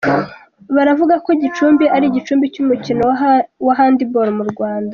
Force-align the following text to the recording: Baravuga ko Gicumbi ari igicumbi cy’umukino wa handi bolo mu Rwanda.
Baravuga 0.75 1.15
ko 1.25 1.29
Gicumbi 1.41 1.85
ari 1.95 2.05
igicumbi 2.07 2.45
cy’umukino 2.53 3.03
wa 3.67 3.73
handi 3.79 4.03
bolo 4.13 4.33
mu 4.39 4.45
Rwanda. 4.51 4.89